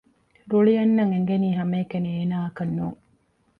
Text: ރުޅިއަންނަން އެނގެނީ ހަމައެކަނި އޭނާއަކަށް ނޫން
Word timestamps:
ރުޅިއަންނަން 0.51 1.11
އެނގެނީ 1.13 1.49
ހަމައެކަނި 1.59 2.09
އޭނާއަކަށް 2.17 2.73
ނޫން 2.77 2.99